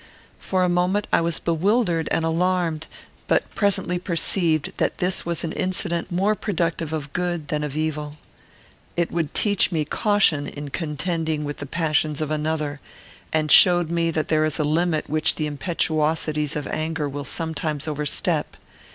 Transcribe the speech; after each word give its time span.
For 0.39 0.63
a 0.63 0.67
moment 0.67 1.05
I 1.13 1.21
was 1.21 1.37
bewildered 1.37 2.07
and 2.09 2.25
alarmed, 2.25 2.87
but 3.27 3.47
presently 3.53 3.99
perceived 3.99 4.73
that 4.77 4.97
this 4.97 5.27
was 5.27 5.43
an 5.43 5.51
incident 5.51 6.11
more 6.11 6.33
productive 6.33 6.91
of 6.91 7.13
good 7.13 7.49
than 7.49 7.63
of 7.63 7.77
evil. 7.77 8.17
It 8.97 9.11
would 9.11 9.35
teach 9.35 9.71
me 9.71 9.85
caution 9.85 10.47
in 10.47 10.69
contending 10.69 11.43
with 11.43 11.57
the 11.57 11.67
passions 11.67 12.19
of 12.19 12.31
another, 12.31 12.79
and 13.31 13.51
showed 13.51 13.91
me 13.91 14.09
that 14.09 14.27
there 14.29 14.43
is 14.43 14.57
a 14.57 14.63
limit 14.63 15.07
which 15.07 15.35
the 15.35 15.45
impetuosities 15.45 16.55
of 16.55 16.65
anger 16.65 17.07
will 17.07 17.23
sometimes 17.23 17.87
overstep. 17.87 18.57